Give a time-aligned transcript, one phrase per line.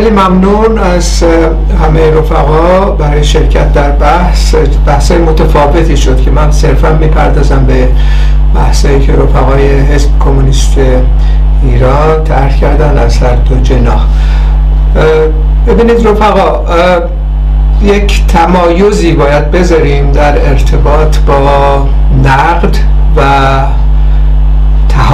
[0.00, 1.24] خیلی ممنون از
[1.82, 4.54] همه رفقا برای شرکت در بحث.
[4.86, 7.88] بحث متفاوتی شد که من صرفا می‌پردازم به
[8.54, 10.76] بحثایی که رفقای حزب کمونیست
[11.64, 14.04] ایران طرح کردن از هر دو جناح
[15.66, 16.62] ببینید رفقا
[17.82, 21.86] یک تمایزی باید بذاریم در ارتباط با
[22.24, 22.76] نقد
[23.16, 23.20] و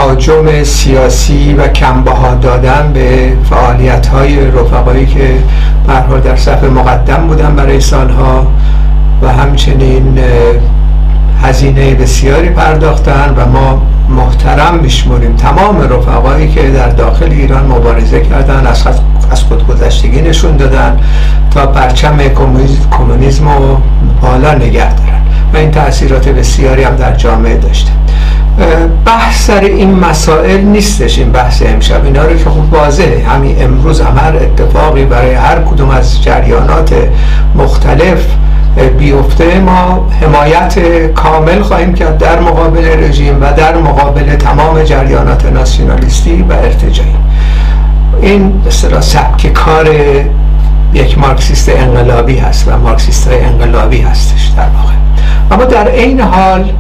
[0.07, 5.35] تهاجم سیاسی و کمبها دادن به فعالیت های رفقایی که
[5.87, 8.47] برها در صف مقدم بودن برای سالها
[9.23, 10.19] و همچنین
[11.43, 15.37] هزینه بسیاری پرداختن و ما محترم میشمریم.
[15.37, 18.87] تمام رفقایی که در داخل ایران مبارزه کردن از
[19.31, 21.01] از خودگذشتگی نشون دادن
[21.51, 22.19] تا پرچم
[22.91, 23.81] کمونیسم رو
[24.23, 25.21] بالا نگه دارن.
[25.55, 28.06] و این تاثیرات بسیاری هم در جامعه داشته
[29.07, 32.05] بحث سر این مسائل نیستش این بحث امشب.
[32.05, 33.29] اینا رو که خوب واضحه.
[33.29, 36.95] همین امروز هم هر اتفاقی برای هر کدوم از جریانات
[37.55, 38.27] مختلف
[38.99, 40.79] بیفته ما حمایت
[41.15, 47.17] کامل خواهیم کرد در مقابل رژیم و در مقابل تمام جریانات ناسیونالیستی و ارتجایی.
[48.23, 49.87] این مثلا سبک کار
[50.95, 54.95] یک مارکسیست انقلابی هست و مارکسیست انقلابی هستش در واقع.
[55.51, 56.71] اما در این حال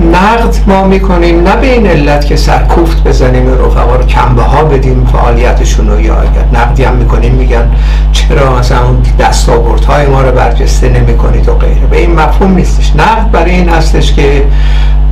[0.00, 5.08] نقد ما می‌کنیم نه به این علت که سرکوفت بزنیم رفقا رو کمبه ها بدیم
[5.12, 7.70] فعالیتشون رو یا اگر نقدی هم می‌کنیم میگن
[8.12, 11.86] چرا مثلا اون دستاورت های ما رو برجسته نمی کنید و غیره.
[11.90, 12.92] به این مفهوم نیستش.
[12.96, 14.44] نقد برای این هستش که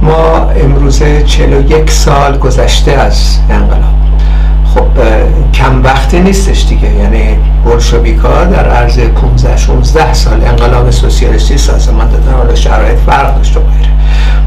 [0.02, 3.98] ما امروزه 41 سال گذشته از انقلاب.
[4.74, 4.86] خب
[5.54, 6.94] کم وقتی نیستش دیگه.
[6.94, 13.56] یعنی بلشویکا در عرض 15 16 سال انقلاب سوسیالیستی سازمان دادن حالا شرایط فرق داشت
[13.56, 13.88] و غیره.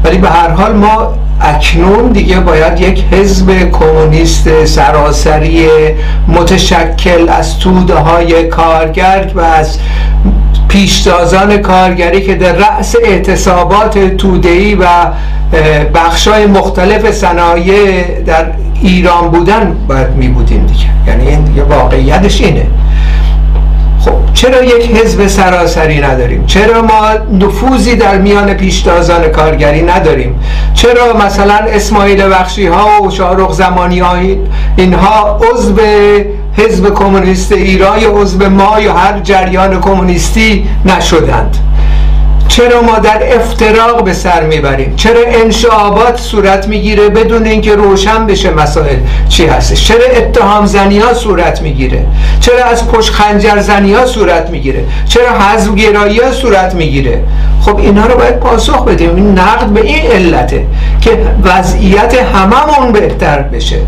[0.04, 5.68] ولی به هر حال ما اکنون دیگه باید یک حزب کمونیست سراسری
[6.28, 9.78] متشکل از توده های کارگر و از
[10.68, 14.86] پیشتازان کارگری که در رأس اعتصابات تودهی و
[15.94, 18.46] بخشای مختلف صنایع در
[18.82, 20.86] ایران بودن باید می بودیم دیگه.
[21.06, 22.66] یعنی این دیگه واقعیتش اینه.
[24.04, 27.10] خب چرا یک حزب سراسری نداریم؟ چرا ما
[27.46, 30.40] نفوذی در میان پیشتازان کارگری نداریم؟
[30.74, 34.16] چرا مثلا اسماعیل بخشی ها و شاهرخ زمانی ها
[34.76, 35.76] اینها عضو
[36.56, 41.56] حزب کمونیست ایران یا عضو ما یا هر جریان کمونیستی نشدند؟
[42.52, 48.50] چرا ما در افتراق به سر می‌بریم؟ چرا انشعابات صورت می‌گیره بدون اینکه روشن بشه
[48.50, 48.96] مسائل
[49.28, 52.06] چی هستش؟ چرا اتهام زنی ها صورت می‌گیره؟
[52.40, 57.20] چرا از پشت خنجر زنی ها صورت می‌گیره؟ چرا حذف گرایی ها صورت می‌گیره؟
[57.64, 59.16] خب اینا رو باید پاسخ بدیم.
[59.16, 60.66] این نقد به این علته
[61.00, 63.78] که وضعیت هممون بهتر بشه.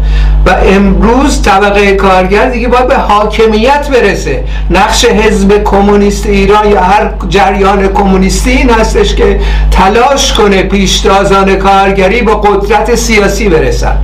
[0.46, 4.44] و امروز طبقه کارگر دیگه باید به حاکمیت برسه.
[4.70, 9.40] نقش حزب کمونیست ایران یا هر جریان کمونیستی این هستش که
[9.70, 13.96] تلاش کنه پیشتازان کارگری با قدرت سیاسی برسن.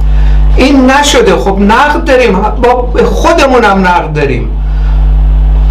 [0.56, 1.36] این نشده.
[1.36, 2.32] خب نقد داریم.
[2.62, 4.59] با خودمون هم نقد داریم.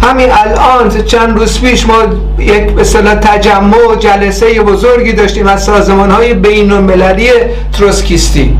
[0.02, 1.94] همین الان چند روز پیش ما
[2.38, 7.30] یک مثلا تجمع و جلسه بزرگی داشتیم از سازمان های بین المللی
[7.72, 8.56] تروسکیستی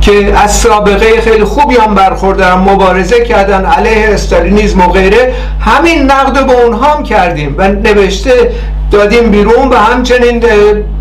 [0.00, 5.34] که از سابقه خیلی خوبی هم برخوردن مبارزه کردن علیه استالینیزم و غیره.
[5.60, 8.50] همین نقد به اونها هم کردیم و نوشته
[8.90, 10.44] دادیم بیرون و همچنین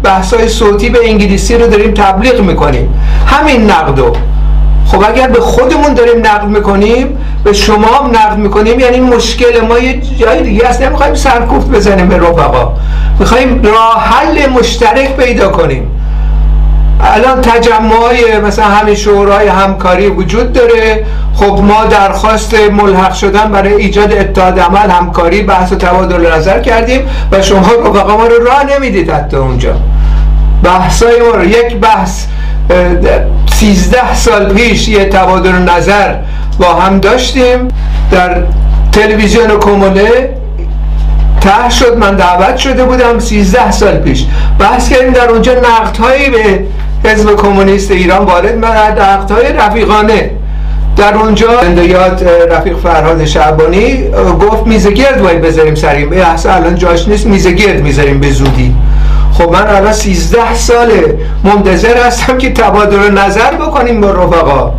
[0.03, 2.93] بحثای صوتی به انگلیسی رو داریم تبلیغ می‌کنیم.
[3.25, 4.13] همین نقدو
[4.91, 9.79] خب اگر به خودمون داریم نقد می‌کنیم به شما هم نقد می‌کنیم یعنی مشکل ما
[9.79, 12.74] یه جای دیگه هست نمی‌خوایم سرکوفت بزنیم به رفقا.
[13.19, 15.88] می‌خوایم راه حل مشترک پیدا کنیم.
[17.01, 21.06] الان تجمع های مثلا همین شورای همکاری وجود داره.
[21.35, 27.01] خب ما درخواست ملحق شدن برای ایجاد اتحاد عمل همکاری بحث و تبادل نظر کردیم
[27.31, 29.75] و شما رفقا ما رو راه نمی‌دید حتی اونجا.
[30.63, 32.25] بحثای ما رو یک بحث
[33.62, 36.16] سیزده سال پیش یه تبادل نظر
[36.60, 37.68] با هم داشتیم.
[38.12, 38.44] در
[38.92, 40.10] تلویزیون کومونه
[41.42, 44.25] ته شد من دعوت شده بودم سیزده سال پیش.
[44.60, 46.60] بحث کردیم در اونجا نقدهایی به
[47.10, 48.75] حزب کمونیست ایران وارد من
[49.30, 50.30] های رفیقانه.
[50.98, 54.04] در اونجا یاد رفیق فرهاد شعبانی
[54.42, 56.10] گفت میز گرد باید بذاریم سریم.
[56.10, 58.75] به الان جاش نیست میز گرد می‌ذاریم به زودی.
[59.41, 61.17] خب من الان 13 ساله.
[61.43, 64.73] منتظر هستم که تبادل نظر بکنیم با رفقا.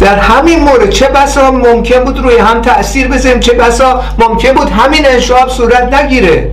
[0.00, 4.70] در همین مورد چه بسا ممکن بود روی هم تاثیر بزنیم چه بسا ممکن بود
[4.70, 6.50] همین انشاب صورت نگیره؟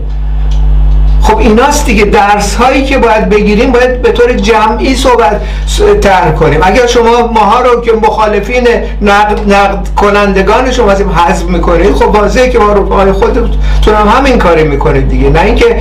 [1.27, 5.41] خب ایناست دیگه درس هایی که باید بگیریم باید به طور جمعی صحبت
[6.01, 6.59] تر کنیم.
[6.63, 8.67] اگر شما ماها رو که مخالفین
[9.01, 13.49] نقد, نقد کنندگان شما هستیم حذف می‌کنید خب واضحه که ما رو خودتون
[13.85, 15.29] هم همین کاری می‌کنید دیگه.
[15.29, 15.79] نه اینکه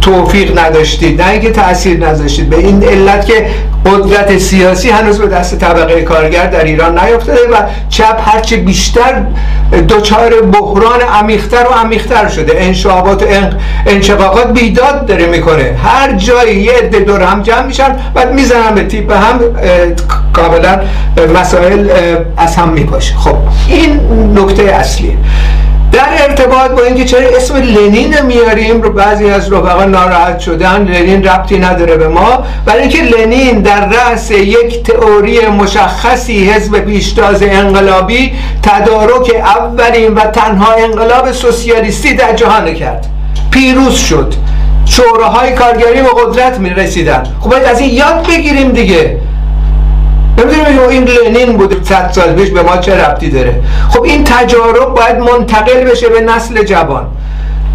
[0.00, 2.50] توفیق نداشتید نه اینکه تاثیر نذاشتید.
[2.50, 3.46] به این علت که
[3.86, 7.56] قدرت سیاسی هنوز به دست طبقه کارگر در ایران نیافتاده و
[7.88, 9.22] چپ هرچه بیشتر
[9.88, 12.52] دچار بحران عمیقتر و عمیقتر شده.
[12.56, 13.26] انشابات و
[13.86, 15.76] انشقاقات بیداد داره می‌کنه.
[15.84, 19.40] هر جایی یه عده دور هم جمع میشن بعد می‌زنن به تیپ هم
[20.32, 20.80] کاملا
[21.40, 21.88] مسائل
[22.36, 23.36] از هم میپاشه خب
[23.68, 24.00] این
[24.34, 25.16] نکته اصلیه.
[25.92, 31.24] در ارتباط با اینکه چرا اسم لنین میاریم رو بعضی از رفقا ناراحت شدن لنین
[31.24, 38.32] ربطی نداره به ما برای اینکه لنین در رأس یک تئوری مشخصی حزب پیشتاز انقلابی
[38.62, 43.06] تدارک اولین و تنها انقلاب سوسیالیستی در جهان کرد.
[43.50, 44.34] پیروز شد.
[44.88, 47.22] شوراهای کارگری به قدرت می رسیدن.
[47.40, 49.20] خب باید از این یاد بگیریم دیگه.
[50.38, 53.62] نمی‌دونیم این لنین بود صد سال پیش به ما چه ربطی داره.
[53.90, 57.06] خب این تجارب باید منتقل بشه به نسل جوان.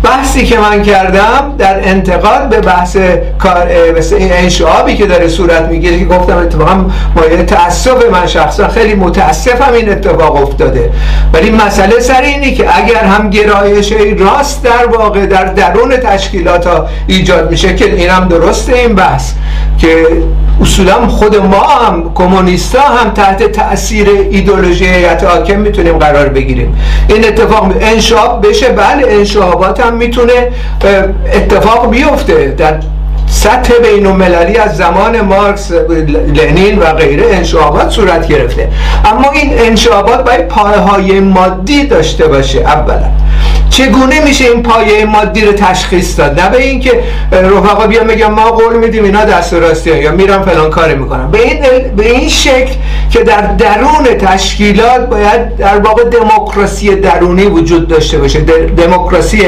[0.03, 2.97] بحثی که من کردم در انتقاد به بحث
[3.39, 3.67] کار
[4.11, 6.85] انشعابی که داره صورت می‌گیره که گفتم اتفاقا
[7.15, 8.67] مایه تاسف من شخصا.
[8.67, 10.89] خیلی متاسفم این اتفاق افتاده.
[11.33, 16.87] ولی مسئله سر اینی که اگر هم گرایش راست در واقع در درون تشکیلات ها
[17.07, 19.31] ایجاد میشه که اینم درسته این بحث
[19.77, 20.07] که
[20.61, 26.75] اصولا خود ما هم کمونیستا هم تحت تاثیر ایدولوژی حاکم می‌تونیم قرار بگیریم.
[27.07, 30.51] این اتفاق انشاب بشه؟ بله انشابات هم می‌تونه
[31.33, 32.47] اتفاق بیفته.
[32.47, 32.73] در
[33.27, 35.71] سطح بین المللی از زمان مارکس
[36.33, 38.69] لنین و غیره انشابات صورت گرفته.
[39.05, 43.22] اما این انشابات باید پایه های مادی داشته باشه اولا.
[43.73, 48.51] چگونه میشه این پایه مادی رو تشخیص داد؟ نه به اینکه رفقا بیا میگم ما
[48.51, 51.31] قول میدیم اینا دست راستی یا میرم فلان کار می‌کنم.
[51.31, 51.61] به این
[51.95, 52.73] به این شکل
[53.09, 58.39] که در درون تشکیلات باید در واقع دموکراسی درونی وجود داشته باشه.
[58.77, 59.43] دموکراسی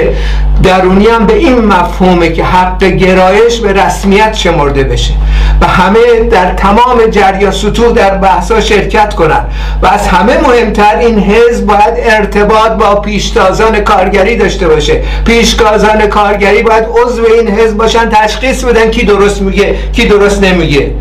[0.63, 5.13] درونی هم به این مفهومه که حق گرایش به رسمیت شمرده بشه
[5.61, 5.99] و همه
[6.31, 9.41] در تمام جریان سطوح در بحثا شرکت کنن.
[9.81, 13.79] و از همه مهمتر این حزب باید ارتباط با پیشتازان
[14.15, 15.01] کارگری داشته باشه.
[15.25, 20.91] پیشتازان کارگری باید عضو این حزب باشن تشخیص بدن کی درست میگه کی درست نمیگه.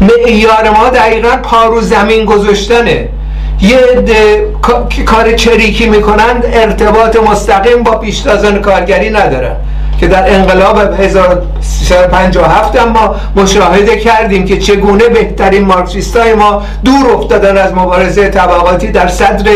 [0.00, 3.08] معیار ما دقیقا پارو زمین گذاشتنه.
[3.60, 3.78] یه
[5.06, 9.56] کار چریکی می‌کنند ارتباط مستقیم با پیشتازان کارگری ندارن.
[10.00, 17.56] که در انقلاب 1357 هم ما مشاهده کردیم که چگونه بهترین مارکسیستای ما دور افتادن
[17.56, 19.50] از مبارزه طبقاتی در صدر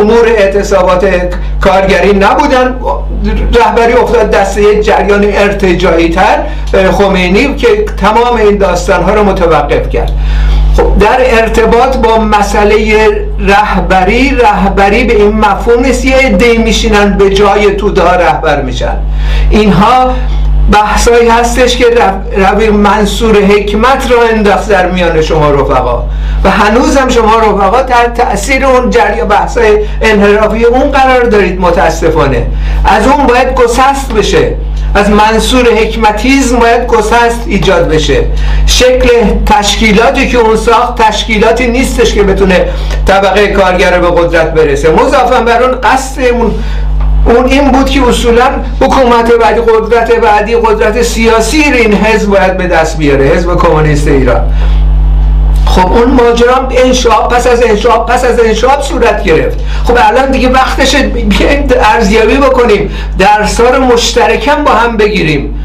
[0.00, 1.06] امور اعتصابات
[1.60, 2.76] کارگری نبودن.
[3.54, 6.38] رهبری افتاد دست یک جریان ارتجایی تر
[6.92, 10.12] خمینی که تمام این داستان ها رو متوقف کرد.
[11.00, 13.10] در ارتباط با مسئله
[13.40, 16.04] رهبری رهبری به این مفهوم نیست.
[16.04, 18.96] یه عده میشینن به جای توده رهبر میشن.
[19.50, 20.10] اینها
[20.72, 21.84] بحثایی هستش که
[22.36, 26.04] روی منصور حکمت را انداخت در میان شما رفقا.
[26.44, 32.46] و هنوز هم شما رفقا در تأثیر اون جریه بحثای انحرافی اون قرار دارید متاسفانه.
[32.84, 34.54] از اون باید گسست بشه.
[34.94, 38.24] از منصور حکمتیزم باید گسست ایجاد بشه.
[38.66, 39.08] شکل
[39.46, 42.64] تشکیلاتی که اون ساخت تشکیلاتی نیستش که بتونه
[43.06, 44.90] طبقه کارگر به قدرت برسه.
[44.90, 46.54] مضافا بر اون قصد اون
[47.24, 48.50] اون این بود که اصولا
[48.80, 53.24] حکومت بعدی قدرت بعدی قدرت سیاسی این حزب باید به دست بیاره.
[53.24, 54.52] حزب کمونیست ایران.
[55.76, 59.58] خب اون ماجرا انشاب پس از انشاب پس از انشاب صورت گرفت.
[59.84, 62.90] خب الان دیگه وقتش بیایم ارزیابی بکنیم.
[63.18, 65.62] درسار مشترکم با هم بگیریم.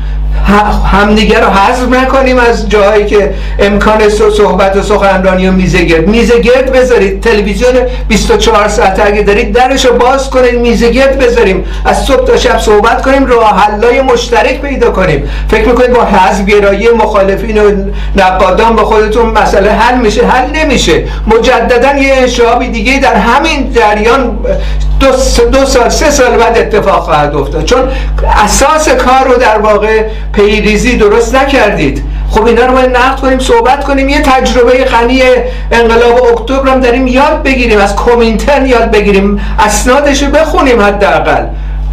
[0.91, 6.07] همدیگه رو حذف نکنیم از جاهایی که امکان صحبت و سخنرانی و میزه گرد.
[6.07, 7.21] میزه گرد بذارید.
[7.21, 7.73] تلویزیون
[8.07, 11.65] 24 ساعت اگه دارید درش رو باز کنید میزه گرد بذاریم.
[11.85, 15.29] از صبح تا شب صحبت کنیم راه حلای مشترک پیدا کنیم.
[15.49, 17.71] فکر می‌کنید با حذف گرایی مخالفین و
[18.15, 21.03] نقادان به خودتون مسئله حل میشه؟ حل نمیشه.
[21.27, 24.37] مجددا یه انشابی دیگه در همین جریان
[24.99, 25.07] دو,
[25.51, 27.65] دو سال سه سال بعد اتفاق خواهد افتاد.
[27.65, 27.79] چون
[28.43, 30.03] اساس کار رو در واقع
[30.33, 32.03] پیریزی درست نکردید.
[32.29, 34.09] خب اینا رو باید نقد کنیم صحبت کنیم.
[34.09, 35.21] یه تجربه غنی
[35.71, 41.45] انقلاب اکتبر هم داریم یاد بگیریم از کومینتن یاد بگیریم اسنادش رو بخونیم حداقل.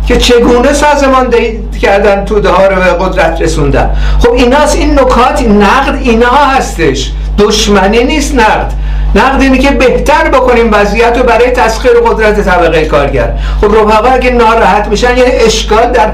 [0.07, 3.91] که چگونه سازماندهی کردن توده ها رو به قدرت رسوندن.
[4.19, 7.13] خب ایناست این نکات نقد اینا هستش.
[7.39, 8.73] دشمنی نیست نقد.
[9.15, 13.33] نقد اینه که بهتر بکنیم وضعیت رو برای تسخیر قدرت طبقه کارگر.
[13.61, 16.11] خب رفقا اگه ناراحت میشن یعنی اشکال در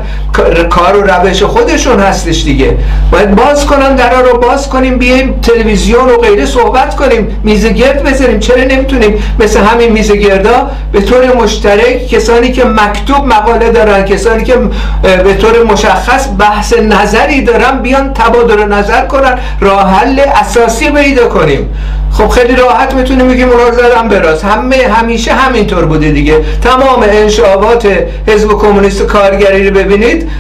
[0.71, 2.77] کار و روش خودشون هستش دیگه.
[3.11, 8.03] باید باز کنن درا رو باز کنیم بیایم تلویزیون و غیره صحبت کنیم میز گرد
[8.03, 14.05] بذاریم چرا نمی‌تونیم مثل همین میز گردا به طور مشترک کسانی که مکتوب مقاله دارن
[14.05, 14.55] کسانی که
[15.03, 21.71] به طور مشخص بحث نظری دارن بیان تبادل نظر کنن راه حل اساسی پیدا کنیم.
[22.15, 26.41] خب خیلی راحت می‌تونیم بگیم اونا رو زدن براز همه همیشه همینطور بوده دیگه.
[26.63, 27.89] تمام انشابات
[28.29, 30.31] حزب کمونیست کارگری رو ببینید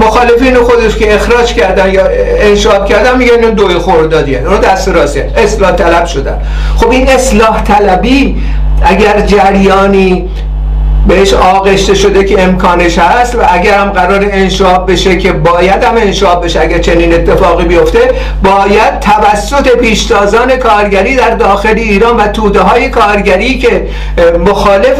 [0.00, 2.02] مخالفین خودش که اخراج کردن یا
[2.38, 4.38] انشاب کردن میگن این دوی خوردادیه.
[4.38, 5.30] اونو دست راسته.
[5.36, 6.38] اصلاح طلب شدن.
[6.76, 8.36] خب این اصلاح طلبی
[8.84, 10.30] اگر جریانی
[11.08, 15.96] بهش آغشته شده که امکانش هست و اگر هم قرار انشاب بشه که باید هم
[15.96, 18.10] انشاب بشه اگر چنین اتفاقی بیفته
[18.44, 23.86] باید توسط پیشتازان کارگری در داخل ایران و توده های کارگری که
[24.46, 24.98] مخالف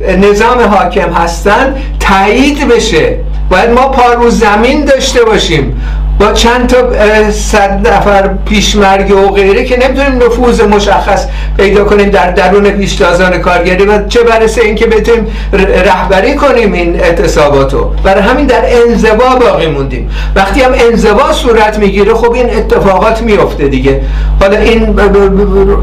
[0.00, 3.16] نظام حاکم هستند تایید بشه.
[3.50, 5.82] باید ما پا زمین داشته باشیم.
[6.20, 6.76] با چند تا
[7.30, 13.84] صد نفر پیشمرگ و غیره که نمی‌تونیم نفوذ مشخص پیدا کنیم در درون پیشتازان کارگری
[13.84, 15.26] و چه برسه اینکه بتونیم
[15.84, 17.90] رهبری کنیم این اعتصاباتو.
[18.02, 20.10] برای همین در انزوا باقی موندیم.
[20.36, 24.00] وقتی هم انزوا صورت می‌گیره خب این اتفاقات میفته دیگه.
[24.40, 24.98] حالا این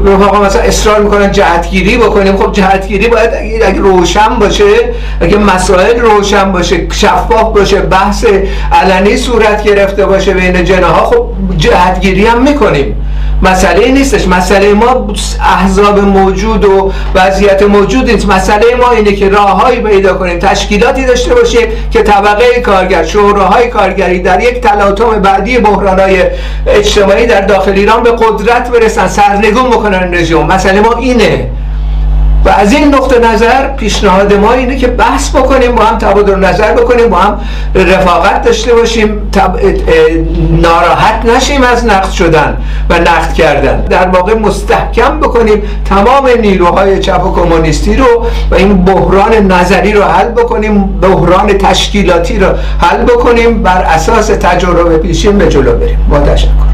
[0.06, 2.36] رفاقا مثلا اصرار می‌کنن جهتگیری بکنیم.
[2.36, 3.30] خب جهتگیری باید
[3.64, 4.64] اگه روشن باشه
[5.20, 8.24] اگه مسائل روشن باشه شفاف باشه بحث
[8.72, 10.21] علنی صورت گرفته باشه.
[10.22, 12.96] باشه بین جناها خب جهتگیری هم می‌کنیم.
[13.42, 14.28] مسئله نیستش.
[14.28, 15.06] مسئله ما
[15.40, 18.28] احزاب موجود و وضعیت موجود نیست.
[18.28, 24.18] مسئله ما اینه که راههایی پیدا کنیم تشکیلاتی داشته باشیم که طبقه کارگر شوراهای کارگری
[24.18, 26.22] در یک تلاطم بعدی بحرانهای
[26.66, 30.42] اجتماعی در داخل ایران به قدرت برسن سرنگون بکنن رژیم.
[30.42, 31.48] مسئله ما اینه.
[32.44, 36.72] و از این نقطه نظر پیشنهاد ما اینه که بحث بکنیم با هم تبادل نظر
[36.72, 37.40] بکنیم با هم
[37.74, 39.30] رفاقت داشته باشیم.
[40.50, 42.56] ناراحت نشیم از نقد شدن
[42.90, 43.80] و نقد کردن.
[43.80, 50.02] در واقع مستحکم بکنیم تمام نیروهای چپ و کمونیستی رو و این بحران نظری رو
[50.02, 55.98] حل بکنیم بحران تشکیلاتی رو حل بکنیم بر اساس تجربه پیشین به جلو بریم.
[56.10, 56.71] با تشکر.